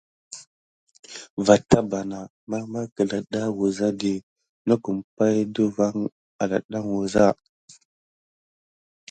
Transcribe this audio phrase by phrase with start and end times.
[1.45, 2.19] Vo täbana
[2.49, 4.23] ɓarbar ke ɗeɗa wuza dit
[4.67, 5.95] nekua pay ɗe van
[6.41, 7.25] à ɗaɗa wuza.